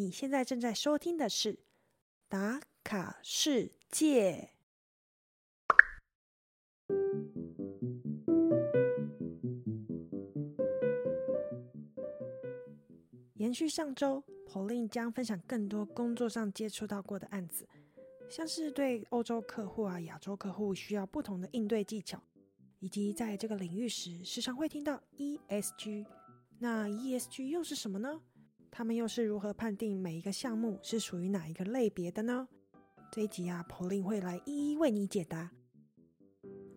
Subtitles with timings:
[0.00, 1.52] 你现在正在收听的是
[2.26, 4.50] 《打卡世界》。
[13.34, 17.68] 延续上周，Pauline 将分享更多工作上接触到过的案子，
[18.30, 22.18] 像是对欧洲客户啊、亚洲客户需要不同的应对技巧，
[22.78, 26.06] 以及在这个领域时时常会听到 ESG。
[26.58, 28.22] 那 ESG 又是什么呢？
[28.70, 32.48] 他们又是如何判定每一个项目是属于哪一个类别的呢？
[33.10, 35.50] 这一集啊，Pauline 会来一一为你解答。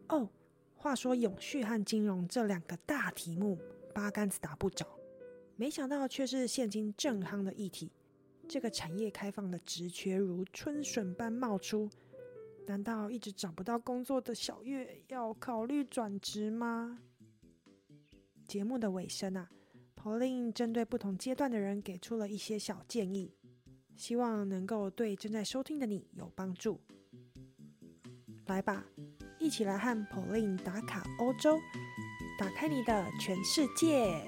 [0.10, 0.28] 哦，
[0.76, 3.58] 话说永续和金融这两个大题目，
[3.94, 4.88] 八竿子打不着。
[5.56, 7.92] 没想到却是现今正夯的议题。
[8.48, 11.88] 这个产业开放的职缺如春笋般冒出，
[12.66, 17.00] 难道一直找不到工作的小月要考虑转职吗？
[18.48, 19.50] 节目的尾声啊
[20.04, 23.32] ，Pauline 针对不同阶段的人给出了一些小建议，
[23.96, 26.82] 希望能够对正在收听的你有帮助。
[28.48, 28.84] 来吧，
[29.40, 31.58] 一起来和 Pauline 打卡欧洲，
[32.38, 34.26] 打开你的全世界。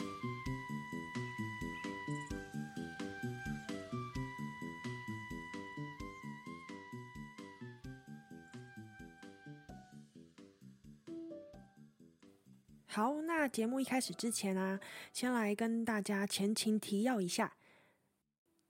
[13.55, 14.77] 节目一开始之前啊，
[15.13, 17.55] 先来跟大家前情提要一下。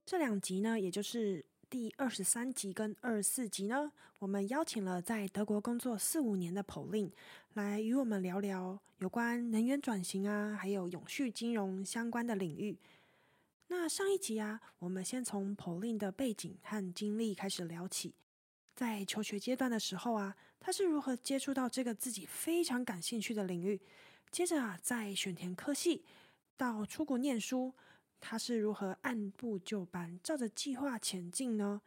[0.05, 7.09] 这两集呢，也就是第二十三集跟二十四集呢，我们邀请了在德国工作四五年的 Pauline
[7.55, 12.77] 来与我们聊聊有关能源转型啊，还有永续金融相关的领域。
[13.69, 18.13] 那上一集啊，我们先从 Pauline 的背景和经历开始聊起。
[18.75, 23.81] 在求学阶段的时候啊，他是如何接触到这个自己非常感兴趣的领域？
[24.31, 26.03] 接着啊，在选填科系
[26.57, 27.73] 到出国念书，
[28.19, 31.81] 他是如何按部就班、照着计划前进呢？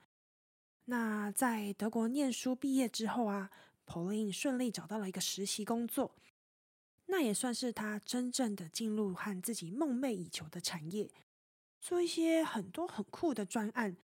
[0.86, 3.50] 那在德国念书毕业之后啊
[3.86, 6.14] ，Pauline 顺利找到了一个实习工作，
[7.06, 11.10] 那也算是他真正的进入和自己梦寐以求的产业，
[11.80, 13.96] 做一些很多很酷的专案。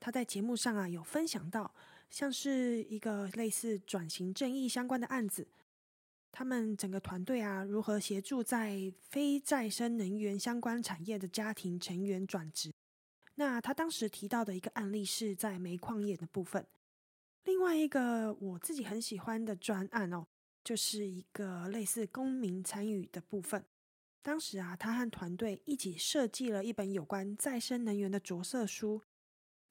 [0.00, 1.72] 他在节目上啊有分享到，
[2.10, 5.46] 像是一个类似转型正义相关的案子。
[6.38, 12.70] 他们整个团队啊，如何协助在非再生能源相关产业的家庭成员转职？
[13.36, 16.66] 那他当时提到的一个案例是在煤矿业的部分。
[17.44, 20.26] 另外一个我自己很喜欢的专案哦，
[20.62, 23.64] 就是一个类似公民参与的部分。
[24.20, 29.00] 当时啊，他和团队一起设计了一本有关再生能源的着色书，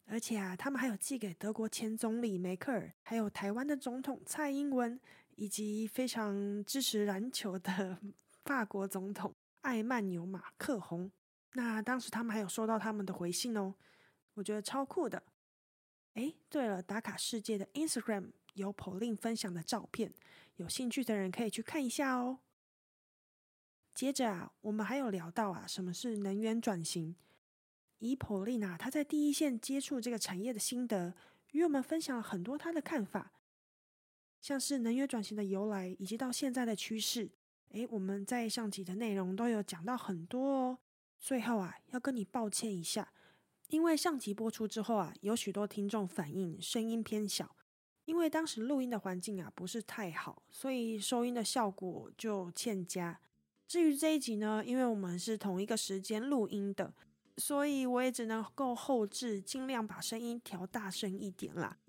[0.06, 5.00] 而且啊，他们还有寄给德国前总理梅克尔，还有台湾的总统蔡英文。
[5.36, 7.98] 以及非常支持篮球的
[8.44, 11.12] 法国总统艾曼纽马克宏，
[11.54, 13.76] 那当时他们还有收到他们的回信哦，
[14.34, 15.24] 我觉得超酷的。
[16.14, 20.14] 哎，对了，打卡世界的 Instagram 有 Pauline 分享的照片，
[20.56, 22.40] 有兴趣的人可以去看一下哦。
[23.94, 27.16] 接着啊，我们还有聊到啊，什么是能源转型？
[28.00, 31.14] 以 Pauline 啊，他在第一线接触这个产业的心得，
[31.52, 33.32] 与我们分享了很多他的看法。
[34.46, 37.28] 像是能源转型的由来，以及到现在的趋势，
[37.70, 40.78] 诶，我们在上集的内容都有讲到很多哦。
[41.18, 43.12] 最后啊，要跟你抱歉一下，
[43.70, 47.56] 因为上集播出之后啊，有许多听众反映声音偏小，
[48.06, 53.20] 因为当时录音的环境啊不是太好，所以收音的效果就欠佳。
[53.68, 56.94] 至于这一集呢，因为我们是同一个时间录音的，
[57.38, 61.80] 所以我也只能够后置，尽量把声音调大声一点啦。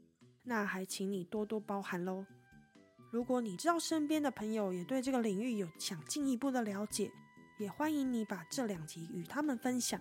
[0.45, 2.25] 那还请你多多包涵喽。
[3.12, 7.11] 如果你知道身边的朋友也对这个领域有想进一步的了解，
[7.56, 9.99] 也欢迎你把这两集与他们分享。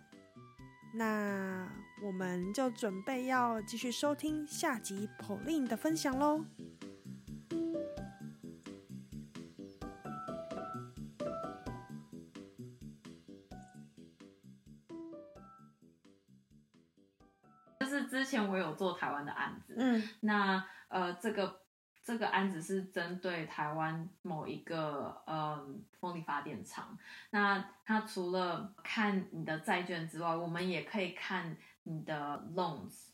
[0.93, 1.71] 那
[2.03, 6.43] 我们就准备要继续收听下集 Pauline 的分享喽。
[17.79, 21.64] 就是之前我有做台湾的案子，嗯，那呃这个。
[22.05, 26.95] 这个案子是针对台湾某一个嗯风力发电厂，
[27.31, 33.07] 那它除了看你的债券之外，我们也可以看你的 loans，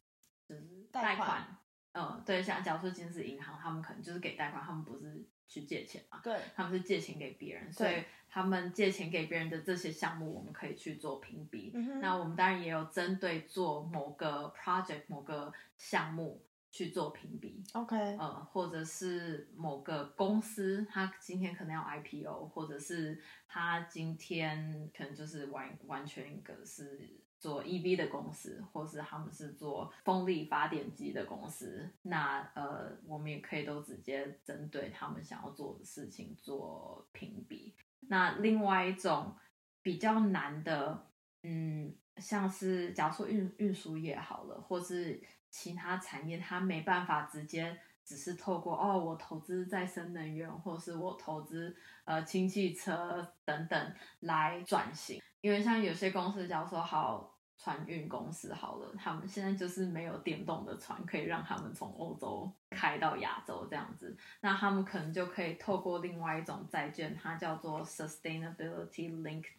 [0.46, 1.58] 就是贷款。
[1.94, 6.20] 嗯，对，像假如说今天是银行，他们可能就是给贷款，他们不是去借钱嘛？
[6.22, 11.72] 对，他们是借钱给别人，所以他们借钱给别人的这些项目，我们可以去做评比。
[12.02, 16.44] 那我们当然也有针对做某个 project 某个项目。
[16.71, 37.75] 去做评比，OK，呃，或者是某个公司，他今天可能要 IPO，或者是他今天可能就是完完全一个是做 EV 的公司，或是他们是做风力发电机的公司，那呃，我们也可以都直接针对他们想要做的事情做评比。
[38.07, 39.35] 那另外一种
[39.81, 41.07] 比较难的，
[41.44, 45.21] 嗯，像是假如说运运输业好了，或是
[45.51, 51.75] 其他产业，它没办法直接只是透过哦，我投资再生能源，或是我投资
[52.06, 55.21] 呃氢气车等等来转型。
[55.42, 69.51] 因为像有些公司，假如说好船运公司好了，他们现在就是没有电动的船可以让他们从欧洲开到亚洲这样子，那他们可能就可以透过另外一种债券，它叫做 Sustainability Linked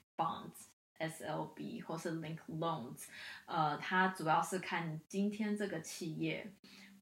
[1.09, 3.07] Bonds（SLB） 或是 Link Loans，
[3.47, 6.53] 呃，它主要是看今天这个企业，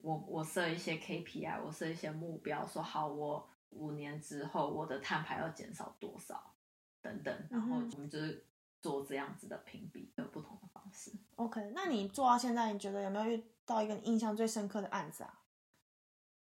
[0.01, 6.55] 我我设一些 KPI，我设一些目标，说好我五年之后我的碳排要减少多少
[7.01, 8.47] 等等，然后我们就是。
[8.83, 11.13] 做这样子的评比有不同的方式。
[11.37, 15.43] OK，那你做到现在，你觉得有没有遇到一个印象最深刻的案子啊？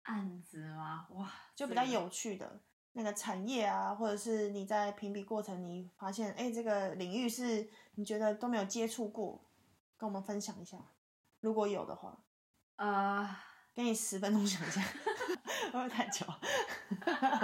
[0.03, 1.05] 案子吗？
[1.09, 2.61] 哇，就比较有趣的
[2.93, 9.41] 那个产业啊，或者是你在评比过程，你发现哎，这个领域是你觉得都没有接触过，
[9.97, 10.77] 跟我们分享一下。
[11.41, 12.23] 如果有的话，
[12.75, 13.29] 呃，
[13.73, 14.81] 给你十分钟想一下，
[15.71, 16.25] 会不会太久？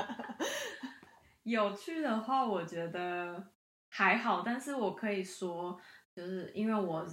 [1.44, 3.52] 有趣的话，我觉得。
[3.88, 5.80] 还好，但是我可以说，
[6.14, 7.08] 就是因为我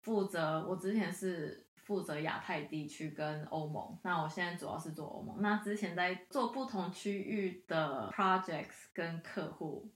[0.00, 5.40] 负责，我之前是负责亚太地区跟欧盟，那我现在主要是做欧盟。
[5.40, 9.88] 那之前在做不同区域的 projects 跟客户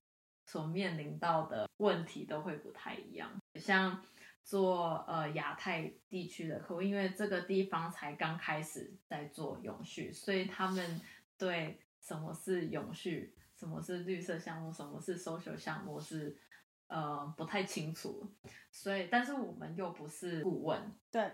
[0.46, 3.28] 所面临到的问题都会不太一样。
[3.56, 4.02] 像
[4.44, 11.00] 做呃亚太地区的客户，因为这个地方才刚开始在做永续，所以他们
[11.36, 13.34] 对什么是永续。
[13.56, 14.72] 什么是绿色项目？
[14.72, 16.00] 什么是 social 项目？
[16.00, 16.34] 是
[16.86, 18.26] 呃不太清楚，
[18.72, 21.30] 所以但是我们又不是顾问，对，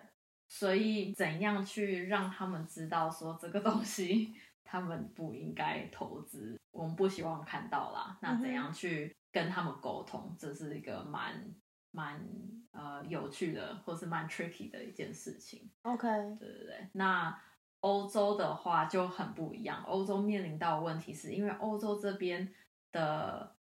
[0.49, 4.35] 所以怎样去让他们知道说这个东西
[4.65, 8.19] 他们不应该投资，我们不希望看到啦。
[8.21, 10.35] 那怎样去跟他们沟通？
[10.39, 11.55] 这是一个蛮
[11.91, 12.21] 蛮
[12.73, 15.71] 呃有趣的，或是蛮 tricky 的一件事情。
[15.83, 16.07] OK，
[16.39, 17.41] 对对对，那。
[17.81, 22.53] 欧洲的话就很不一样，欧洲面临到问题是因为欧洲这边
[22.91, 23.55] 的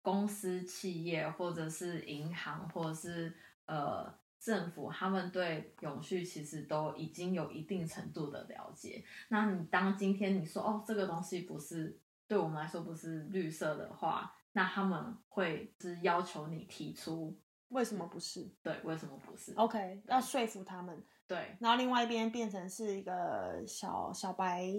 [0.00, 3.36] 公司、企业或者是银行或者是
[3.66, 9.04] 呃政府，他们对永续其实都已经有一定程度的了解。
[9.28, 11.98] 那你当今天你说哦这个东西不是
[12.28, 17.38] 对我们来说不是绿色的话，那他们会是要求你提出
[17.68, 18.48] 为什么不是？
[18.62, 21.04] 对，为什么不是？OK，要说服他们。
[21.26, 24.72] 对，然后另外一边变成是一个小小白，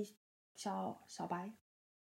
[0.55, 1.51] 小小白，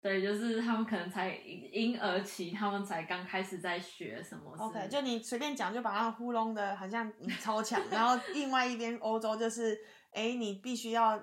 [0.02, 4.56] 对，就是他们可能才婴儿期，他们才刚开始在学什么。
[4.58, 7.82] OK，就你随便讲，就把他们糊弄的，好像你超强。
[7.92, 9.78] 然后另外一边欧洲就是，
[10.12, 11.22] 哎，你必须要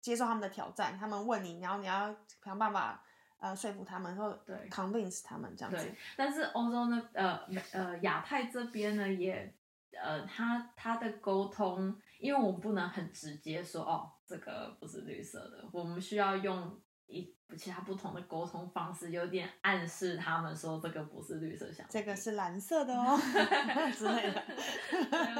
[0.00, 3.04] 接受他们的挑战，他们问你，然后你要想办法
[3.38, 5.92] 呃说服他们，说对，convince 他们这样子。
[6.16, 7.40] 但是欧洲呢，呃，
[7.72, 9.54] 呃，亚太这边呢，也
[10.02, 11.94] 呃，他他的沟通。
[12.20, 23.18] 因为我们不能很直接说哦，这个不是绿色的，我们需要用一其他不同的沟通方式，有点暗示他们说这个不是绿色项目，这个是蓝色的哦
[23.94, 24.42] 之类的，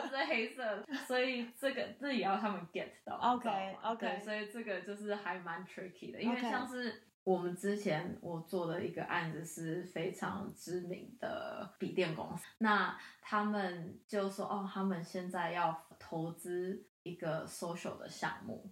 [0.08, 3.16] 是黑色，所以这个这也要他们 get 到。
[3.16, 7.02] OK OK，所以这个就是还蛮 tricky 的，因为像是。
[7.25, 18.71] 我们之前我做的一个案子是非常知名的笔电公司，那他们就说哦，他们现在要投资一个 social 的项目。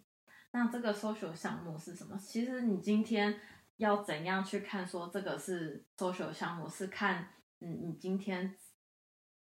[0.52, 2.16] 那这个 social 项目是什么？
[2.16, 3.40] 其实你今天
[3.78, 7.30] 要怎样去看说这个是 social 项目，是看
[7.60, 8.54] 嗯你今天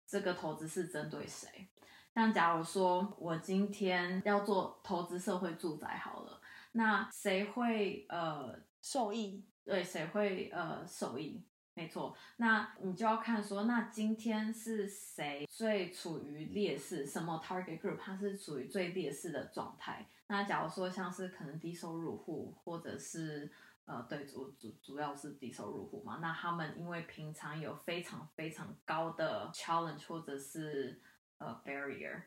[0.07, 1.67] 这个投资是针对谁？
[2.15, 8.57] 像假如说我今天要做投资社会住宅好了，那谁会呃？
[8.81, 11.43] 受益对谁会呃受益？
[11.73, 17.05] 没错，那你就要看说，那今天是谁最处于劣势？
[17.05, 20.07] 什么 target group 它是处于最劣势的状态？
[20.29, 23.51] 那假如说像是可能低收入户，或者是
[23.85, 31.01] 呃对主主主要是低收入户嘛，那他们因为平常有非常非常高的 challenge 或者是
[31.39, 32.21] 呃 barrier。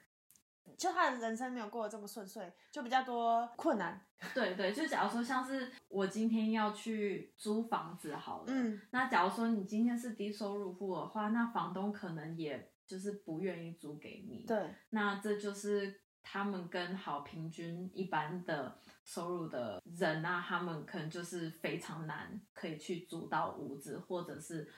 [0.78, 4.00] 就他的人生没有过得这么顺遂，就比较多困难。
[4.32, 14.44] 对对，就假如说像是我今天要去租房子好了，嗯，那假如说你今天是低收入户的话，那房东可能也就是不愿意租给你。
[14.47, 24.71] 对，那这就是他们跟好平均一般的收入的人啊，他们可能就是非常难可以去租到屋子或者是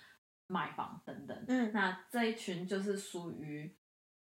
[0.46, 1.44] 买房等等。
[1.48, 3.76] 嗯，那这一群就是属于。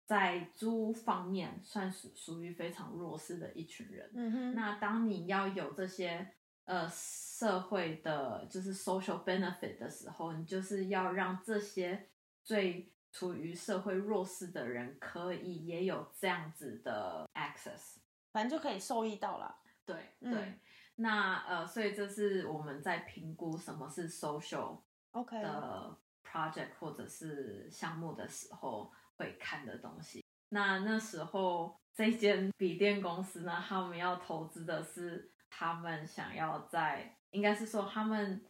[0.08, 4.10] 在租方面算是属于非常弱势的一群人。
[4.16, 6.26] 嗯哼，那当你要有这些
[6.64, 12.08] 呃社会的，就是 social benefit 的时候，你就是要让这些
[12.42, 17.96] 最处于社会弱势的人可以也有这样子的 access。
[18.32, 19.58] 反正就可以受益到了。
[19.84, 20.60] 对嗯对，
[20.98, 24.82] 那呃，所以这是我们在评估什么是 social
[25.12, 30.24] OK，的 project 或者是项目的时候会看的东西。
[30.50, 38.46] 那那时候这间笔电公司呢，他们要投资的是他们想要在，应该是说他们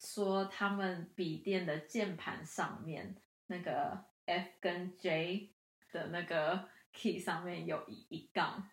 [0.00, 3.14] 说他们笔电的键盘上面
[3.52, 5.52] 那个 F 跟 J
[5.92, 8.66] 的那个 key 上面有一一杠，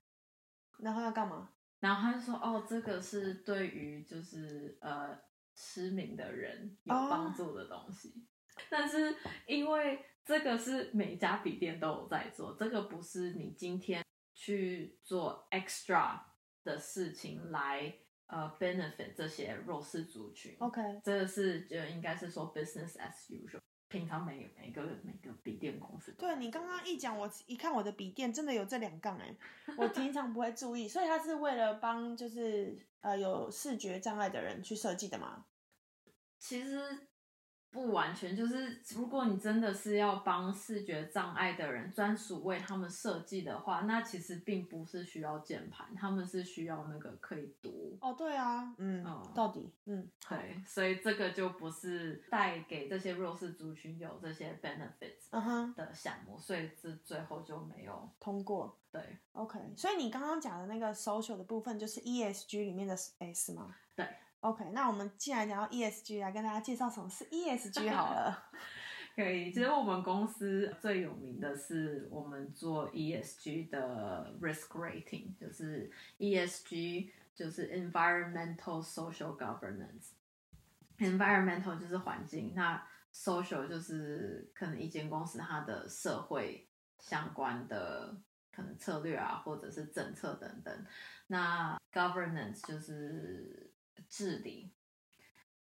[0.78, 1.50] 然后要干嘛？
[1.82, 5.20] 然后他就说：“哦，这个是对于就是呃
[5.56, 8.26] 失明的人有哦帮助的东西。
[8.70, 16.20] 但是因为这个是每家笔店都有在做，这个不是你今天去做 extra
[16.64, 17.94] 的事情来
[18.28, 20.56] 呃 benefit 这些弱势族群。
[20.60, 29.36] OK，这个是就应该是说 business as usual，平常每每个每个笔电公司对你刚刚一讲，我一看我的笔电真的有这两杠哎，
[29.78, 35.46] 我平常不会注意，所以它是为了帮就是呃有视觉障碍的人去设计的吗？
[36.38, 37.09] 其实
[37.72, 47.98] 不完全，就是如果你真的是要帮视觉障碍的人专属为他们设计的话，那其实并不是需要键盘，他们是需要那个可以读。
[48.02, 58.76] 哦，对啊，嗯，嗯到底，嗯，对，所以这个就不是带给这些弱势族群有这些 benefits 的项目，所以这最后就没有通过。
[58.92, 59.00] 对
[59.34, 63.76] OK，所以你刚刚讲的那个 social 的部分就是 ESG 里面的 S 吗？
[63.96, 64.08] 对。
[64.42, 68.50] OK，那我们既然讲到 ESG，来跟大家介绍什么是 ESG 好了。
[69.16, 80.12] 可以，其实我们公司最有名的是我们做 ESG 的 risk rating，就是 ESG 就是 environmental social governance。
[81.00, 82.82] environmental 就是环境，那
[83.14, 86.70] social 就是可能一间公司它的社会
[87.00, 88.16] 相关的
[88.54, 90.86] 可能策略啊，或者是政策等等。
[91.28, 93.69] 那 governance 就是
[94.08, 94.70] 治理。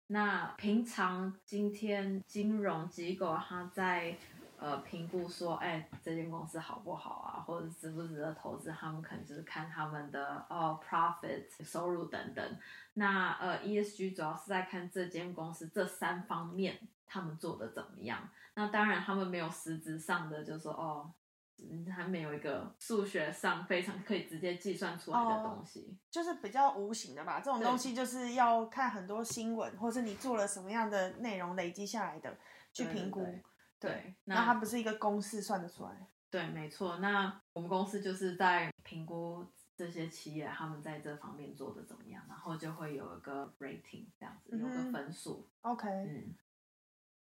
[0.08, 4.16] 那平常今天金融机构它在
[4.58, 12.58] 呃评估说，哎，这间公司好不好啊，或者值不值得投资，他们可能就是看他们的哦 profit 收入等等。
[12.94, 18.28] 那呃 ESG 主要是在看这间公司这三方面他们做的怎么样。
[18.54, 21.12] 那当然他们没有实质上的，就说哦。
[21.58, 25.96] 嗯还没有一个数学上非常可以直接计算出来的东西。
[26.10, 32.36] 就是比较无形的吧，这种对东西就是要看很多新闻，或是你做了什么样的内容累积下来的
[32.72, 33.22] 去对评估。
[33.24, 33.42] 对
[33.78, 36.08] 对那那它不是一个公式算得出来。
[36.30, 36.98] 对，没错。
[36.98, 39.46] 那我们公司就是在评估
[39.76, 45.48] 这些企业他们在这方面做的怎么样，然后就会有一个 rating 这样子，有个分数。
[45.60, 46.34] OK，、嗯，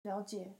[0.04, 0.58] 了解。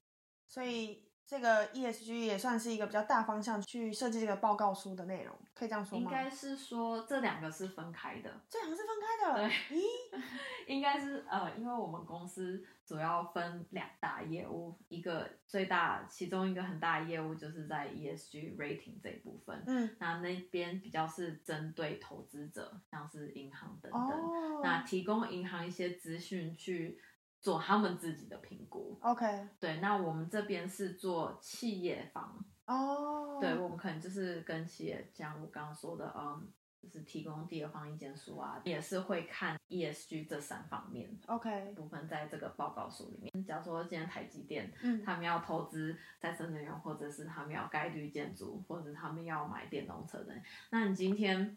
[0.48, 6.06] 所以这个 ESG 也算是一个比较大方向去设计这个报告书的内容，可以这样说吗？
[6.06, 8.32] 应该是说这两个是分开的。
[8.50, 9.50] 这两个是分开的。
[9.50, 9.84] 对咦，
[10.74, 19.62] 应该是呃，因为我们公司主要分两大业务，一个最大，其中一个很大的业务就是在 ESG rating 这一部分。
[19.68, 26.98] 嗯，那那边比较是针对投资者，像是银行等等，哦，那提供银行一些资讯去
[27.40, 28.98] 做他们自己的评估。
[29.02, 36.48] OK，对，那我们这边是做企业方，哦，对我们可能就是跟企业，像我刚刚说的，嗯，
[36.82, 43.46] 就是提供第二方意见书啊，也是会看 ESG 这三方面，OK，部分在这个报告书里面。
[43.46, 50.34] 假如说今天台积电，嗯，他们要投资再生能源，或者是他们要盖绿建筑，或者他们要买电动车的，
[50.72, 51.56] 那你今天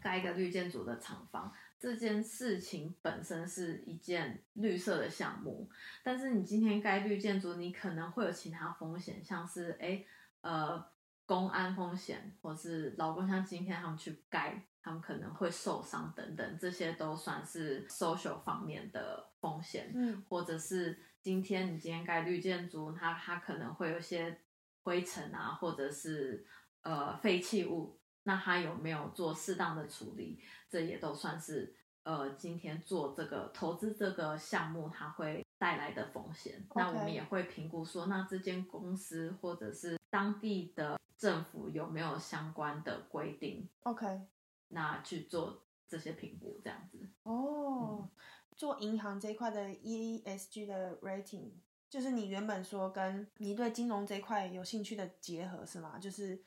[0.00, 1.52] 盖一个绿建筑的厂房，
[1.84, 5.68] 这件事情本身是一件绿色的项目，
[6.02, 10.02] 但是你今天盖绿建筑，你可能会有其他风险，像是哎
[10.40, 10.82] 呃
[11.26, 19.92] 公安风险，或是老公像今天他们去盖，他们可能会受伤等等，这些都算是 social 方面的风险。
[19.94, 24.40] 嗯，或者是今天你今天盖绿建筑，它它可能会有一些
[24.82, 26.46] 灰尘啊，或者是
[26.80, 30.38] 呃废弃物，那他有没有做适当的处理，
[30.68, 36.66] 这也都算是呃今天做这个投资这个项目它会带来的风险。
[36.74, 44.22] 那我们也会评估说，那这间公司或者是当地的政府有没有相关的规定，OK，
[44.68, 46.98] 那去做这些评估，这样子。
[47.22, 48.08] 哦，
[48.56, 51.50] 做银行这一块的 ESG 的 rating
[51.90, 55.98] 就是你原本说跟你对金融这一块有兴趣的结合是吗？
[55.98, 56.42] 就是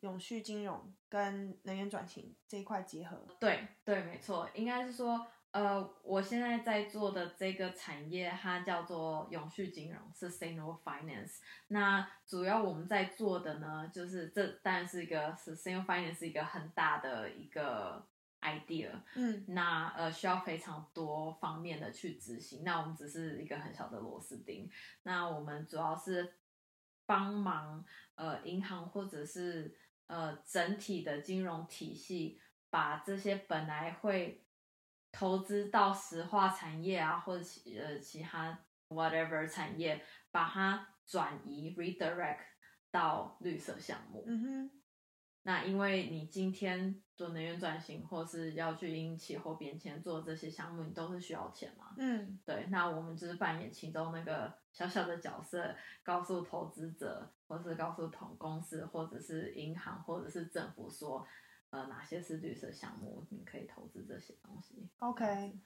[0.00, 3.26] 永续金融跟能源转型这一块结合。
[3.38, 11.38] 对对，没错，应该是说，呃，我现在在做的这个产业，它叫做永续金融 （Sustainable Finance）。
[11.68, 18.06] 那主要我们在做的呢，就是这当然是一个 Sustainable Finance 是一个很大的一个。
[18.42, 24.66] idea，嗯，那呃需要非常多方面的去执行，那我们只是一个很小的螺丝钉，
[25.02, 26.36] 那我们主要是
[27.04, 29.76] 帮忙呃银行或者是
[30.10, 34.44] 呃整体的金融体系，把这些本来会
[35.12, 42.40] 投资到石化产业啊或者其呃其他 whatever 产业，把它转移 redirect
[42.90, 44.70] 到绿色项目，嗯哼。
[45.42, 51.94] 那因为你今天做能源转型，或是要去因气候变迁做这些项目，你都是需要钱嘛？
[51.96, 52.66] 嗯，对。
[52.68, 61.26] 那我们就是扮演其中那个小小的角色，告诉投资者，或是告诉同公司，或者是银行，或者是政府说，
[61.70, 64.88] 呃，哪些是绿色项目，你可以投资这些东西。
[65.00, 65.58] OK，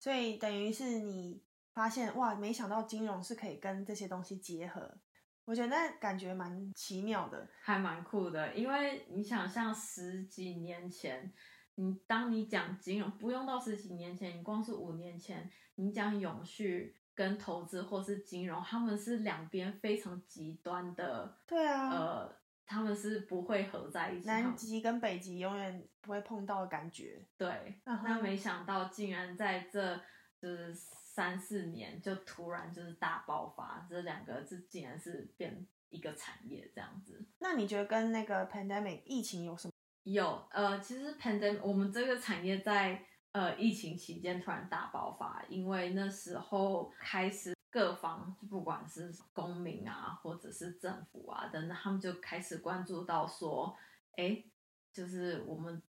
[0.00, 1.40] 所以等于是你
[1.72, 4.98] 发现哇，没想到金融是可以跟这些东西结合。
[5.44, 8.52] 我觉得那感觉蛮奇妙的，还蛮酷的。
[8.56, 11.32] 因为你想像十几年前，
[11.76, 21.36] 你当你讲金融，不用到十几年前，你光是五年前，你讲永续跟投资或是金融，他们是两边非常极端的。
[21.44, 24.28] 对啊，呃，他们是不会合在一起。
[24.28, 27.26] 南极跟北极永远不会碰到的感觉。
[27.36, 29.96] 对，那没想到竟然在这
[30.40, 30.72] 就是。
[31.18, 37.26] 三四年就突然就是大爆发，这两个这竟然是变一个产业这样子。
[37.40, 39.72] 那你觉得跟那个 pandemic 疫情有什么？
[40.04, 53.76] 有，呃，其实 pandemic 我们这个产业在呃疫情期间突然大爆发，因为那时候开始各方不管是公民啊，或者是政府啊等等，他们就开始关注到说，
[54.16, 54.44] 哎，
[54.92, 55.82] 就是我们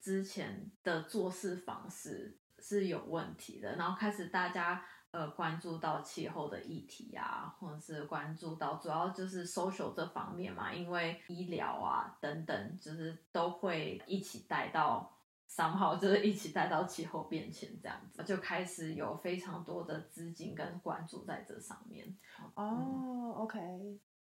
[0.00, 2.38] 之前的做事方式。
[2.60, 15.13] 是有问题的，然后开始大家呃关注到气候的议题啊，或者是关注到主要就是 social 这方面嘛，因为医疗啊等等，就是都会一起带到
[15.54, 22.12] 三号，就是一起带到气候变迁这样子，就开始有非常多的资金跟关注在这上面。
[22.54, 23.60] 哦，OK，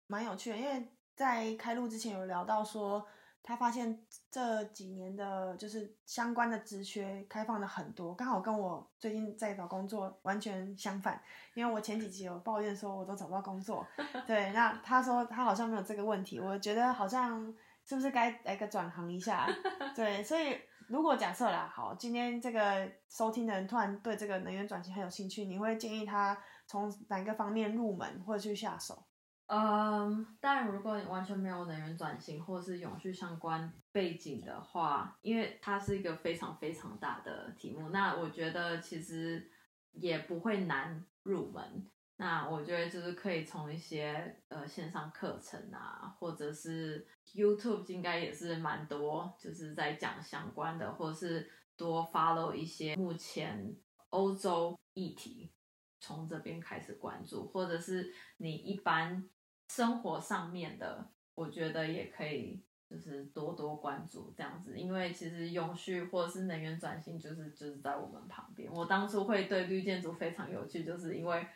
[0.08, 3.06] 蛮有趣的，因为在开录之前有聊到说。
[3.46, 11.22] 他发现这几年的，就是相关的职缺开放的很多，刚好跟我最近在找工作完全相反。
[11.52, 13.86] 因为我前几集有抱怨说，我都找不到工作。
[14.26, 19.46] 对，那他说他好像没有这个问题，我觉得好像是不是该来个转行一下？
[19.94, 29.06] 对，所以如果假设啦，好，今天这个收听的人突然对这个能源转型很有兴趣，你会建议他从哪个方面入门或者去下手？
[29.46, 39.50] 嗯，当然，如果你完全没有能源转型或是永续相关背景的话，因为它是一个非常非常大的题目，那我觉得其实
[39.92, 41.90] 也不会难入门。
[42.16, 53.76] 那我觉得就是可以从一些呃线上课程啊，或者是 YouTube 应该也是蛮多，就是在讲相关的，或者是多 follow 一些目前
[54.10, 55.52] 欧洲议题，
[56.00, 59.28] 从这边开始关注，或者是你一般。
[59.66, 68.70] 生活上面的，我觉得也可以，就是多多关注这样子，因为其实永续或者是能源转型，就是就是在我们旁边。
[68.70, 71.46] 我当初会对绿建筑非常有趣，就是因为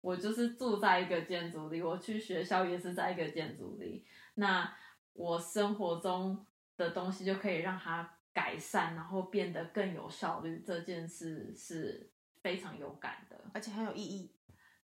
[0.00, 4.72] 我就是住在一个建筑里，我去学校也是在一个建筑里，那
[5.16, 12.10] 我生活中的东西就可以让它改善，然后变得更有效率，这件事是
[12.42, 14.32] 非常有感的，而且很有意义。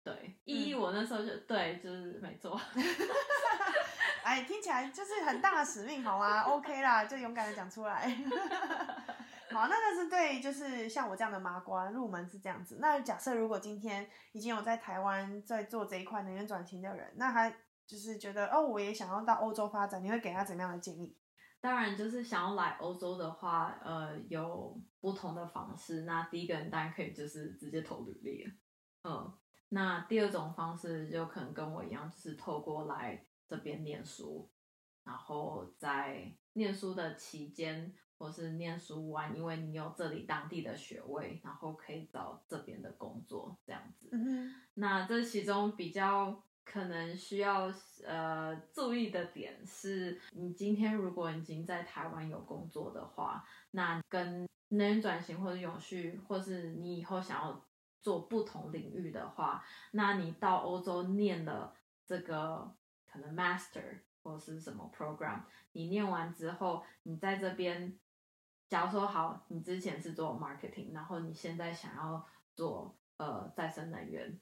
[0.02, 2.60] 对，意义我那时候就对，就是没错。
[4.24, 8.08] 哎，听起来就是很大的使命，好吗？OK 啦，就勇敢的讲出来。
[9.52, 12.78] 好，那那是对，就是像我这样的麻瓜入门是这样子。
[12.80, 17.52] 那假设如果今天已经有在台湾在做这一块能源转型的人，那他
[17.90, 21.18] 就是觉得哦，我也想要到欧洲发展，你会给他怎么样的建议？
[21.60, 26.04] 当然，就是想要来欧洲的话，呃，有不同的方式。
[26.04, 28.46] 那第一个人当然可以就是直接投履历，
[29.04, 29.34] 嗯。
[29.72, 34.50] 那第二种方式就可能跟我一样，就是透过来这边念书，
[35.04, 44.10] 然后在念书的期间，或是念书完，因为你有这里当地的学位，然后可以找这边的工作这样子。
[44.74, 47.74] 那这其中比较可能需要
[48.06, 57.66] 呃注意的点是，你今天如果已经在台湾有工作的话，那跟能源转型或者永续，或是你以后想要。
[58.02, 61.76] 做不同领域的话，那你到欧洲念了
[62.08, 62.74] 这个
[63.06, 65.42] 可能 master 或是什么 program，
[65.74, 68.00] 你念完之后，你在这边，
[68.70, 74.40] 假如说好，你之前是做 marketing，然后你现在想要做呃再生能源，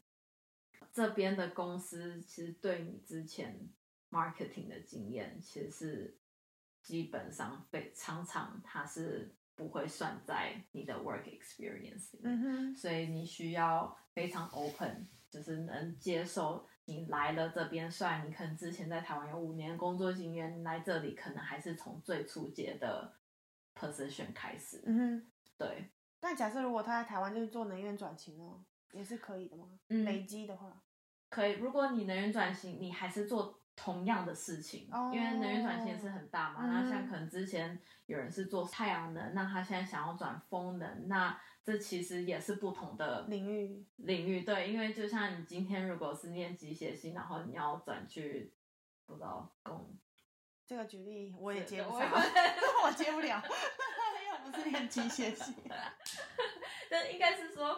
[0.98, 3.70] 这边的公司其实对你之前
[4.10, 6.18] marketing 的经验，其实是
[6.82, 12.74] 基本上被常常它是不会算在你的 work experience 里面。
[12.74, 17.92] 所以你需要非常 open，就是能接受你来了这边。
[17.92, 23.14] 虽然你可能之前在台湾有五年工作经验，来这里可能还是从最初阶的
[23.76, 24.82] position 开始。
[24.88, 25.32] 嗯哼。
[25.60, 29.78] 对，但假设如果他在台湾就是做能源转型呢，也是可以的吗？
[29.90, 30.84] 嗯累积的话，
[31.30, 31.54] 可以。
[31.54, 36.60] 如果你能源转型，你还是做同样的事情，哦因为能源转型也是很大嘛。
[36.62, 48.54] 嗯那像可能之前有人是做太阳能，那他现在想要转风能，那这其实也是不同的领域领域对，因为就像你今天如果是念机械系，然后你要转去
[49.06, 49.98] 不知道工，
[50.66, 52.06] 这个举例我也接不了，
[52.86, 53.44] 我接不了，
[54.32, 55.54] 又不是练机械系。
[56.90, 57.78] 但应该是说，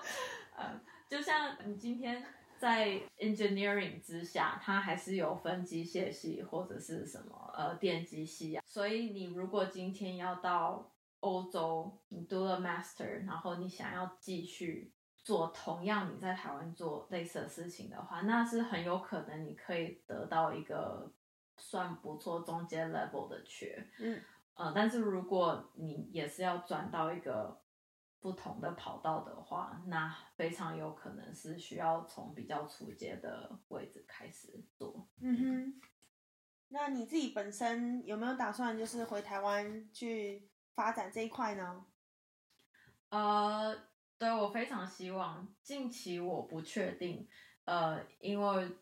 [0.56, 2.24] 呃，就像你今天
[2.60, 10.92] 在 engineering 之下，它还是有分机械系或者是什么呃电机系啊，所以你如果今天要到
[11.22, 14.94] 欧洲，你读了 master，然后你想要继续。
[15.22, 21.12] 做同样你在台湾做类似的事情的话，那是很有可能你可以得到一个
[21.58, 23.86] 算不错中间 level 的缺。
[24.00, 24.20] 嗯
[24.56, 27.62] 呃，但是如果你也是要转到一个
[28.22, 35.08] 不同的跑道的话，那非常有可能是需要从比较初阶的位置开始做。
[35.22, 35.82] 嗯哼，
[36.68, 41.86] 那你自己本身有没有打算就是回台湾去发展这一块呢？
[43.10, 43.76] 呃，
[44.18, 47.28] 对我非常希望，近期我不确定，
[47.64, 48.78] 呃，因为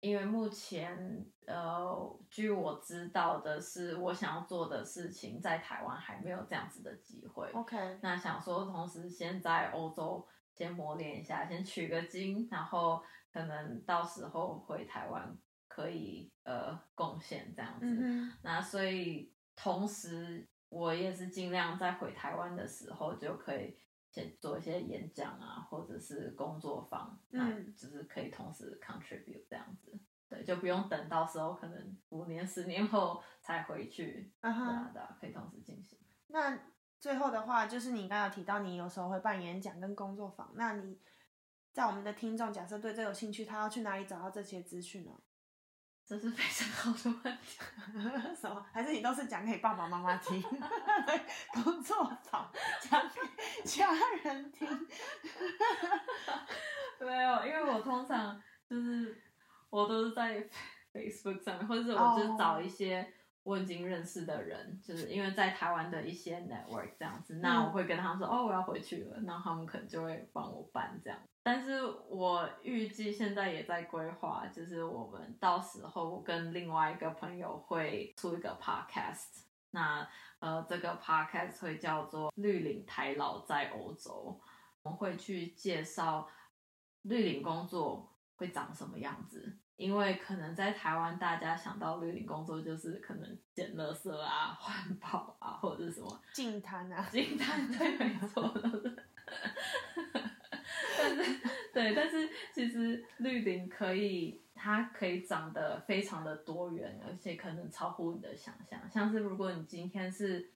[0.00, 7.50] 因为目前呃，据我知道的是，我想要做的事情在台湾还没有这样子的机会。
[7.52, 17.86] OK，那想说，同时先在欧洲先磨练一下，先取个经，然后可能到时候回台湾可以呃贡献这样子。
[17.86, 23.76] 嗯那所以同时我也是尽量在回台湾的时候就可以
[24.10, 29.37] 先做一些演讲啊，或者是工作坊，嗯那就是可以同时 contribute
[30.48, 35.98] 就不用等到时候可能五年、十年后才回去，对哈啊，，对啊，可以同时进行。
[36.28, 36.58] 那
[36.98, 40.98] 最后的话，就是你刚刚有提到你有时候会办演讲跟工作坊，那你
[41.74, 45.12] 在我们的听众假设对这有兴趣，他要去哪里找到这些资讯呢？
[46.06, 47.58] 这是非常好的问题。
[48.34, 48.64] 什么？
[48.72, 50.42] 还是你都是讲给爸爸妈妈听？
[51.62, 53.20] 工作坊讲给
[53.68, 53.90] 家
[54.24, 54.66] 人听？
[57.00, 59.22] 没有，因为我通常就是
[59.70, 60.48] 我都是在
[60.92, 71.18] Facebook 上面，或者是我就是找一些我已经认识的人就是因为在台湾的一些 network 这样子，那我会跟他们说、哦我要回去了，然后他们可能就会帮我办这样。
[71.42, 79.42] 但是我预计现在也在规划，就是我们到时候跟另外一个朋友会出一个 podcast。
[79.70, 80.06] 那
[80.40, 84.38] 呃，这个 podcast 会叫做《绿领台老在欧洲》，
[84.82, 86.28] 我们会去介绍
[87.02, 89.58] 绿领工作会长什么样子。
[89.76, 98.96] 因为可能在台湾，大家想到绿领工作就是可能捡垃圾啊、 环保啊，或者什么净滩啊，金碳，对，没错，都是。
[100.98, 101.40] 但是，
[101.72, 108.80] 对，但是其实绿林可以，它可以长得非常的多元，而且可能超乎你的想象。
[108.90, 110.50] 像是如果你今天是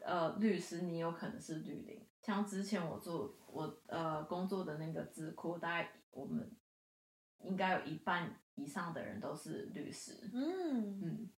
[0.00, 2.06] 呃律师，你有可能是绿林。
[2.20, 6.50] 像之前我做我呃工作的那个智库，大概我们
[7.42, 11.30] 应该有一半以上的人都是律师，嗯嗯，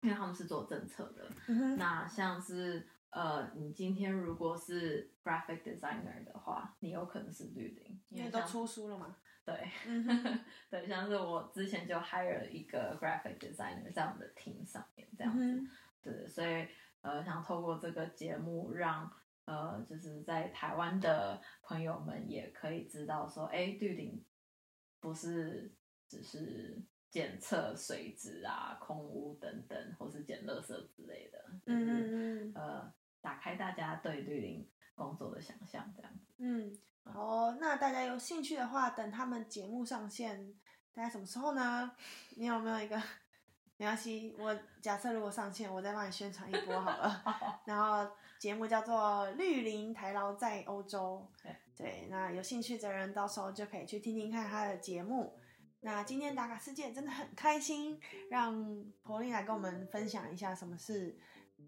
[0.00, 1.30] 因为他们是做政策的。
[1.48, 9.16] 嗯，那像是呃，你今天如果是 graphic designer 的话，你有可能是绿领，因为都出书了嘛。
[9.44, 15.68] 对嗯， 对，像是我之前就 hire 了一个 graphic designer 在我们的 team 上面这样子，嗯
[16.02, 16.68] 对，所以
[17.00, 19.10] 呃，想透过这个节目让。
[19.46, 24.22] 呃，就是在台湾的朋友们也可以知道说，哎，绿领
[25.00, 25.74] 不是
[26.06, 36.26] 只是检测水质啊、空污等等，或是捡垃圾之类的，就是、嗯嗯嗯呃，打开大家对绿林工作的想象，这样子。
[36.38, 40.54] 嗯，好哦，那大家有兴趣的话，等他们节目上线，
[40.92, 41.92] 大概什么时候呢？
[42.36, 42.96] 你有没有一个？
[43.76, 47.24] 没关系，我假设如果上线，我再帮你宣传一波好了。
[47.64, 51.26] 然后节目叫做《绿林台劳在欧洲》，
[51.80, 55.34] 对，那有兴趣的人到时候就可以去听听看他的节目。
[55.80, 61.16] 那今天打卡世界真的很开心，让柏林来跟我们分享一下什么是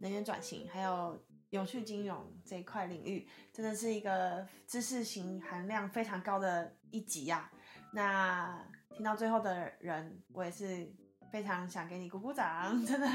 [0.01, 7.51] 能源转型，还有永续金融这一块领域，真的是一个知识型含量非常高的一集呀、
[7.95, 10.95] 那听到最后的人，我也是
[11.31, 13.09] 非常想给你鼓鼓掌， 真的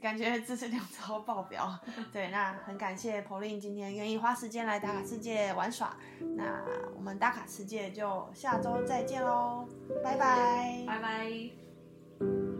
[0.00, 1.78] 感觉知识量超爆表。
[2.12, 5.96] 对，那很感谢 Pauline 今天愿意花时间来打卡世界玩耍。
[6.36, 6.62] 那
[6.94, 9.66] 我们打卡世界就下周再见喽，
[10.02, 10.84] 拜拜。
[10.86, 12.53] 拜拜。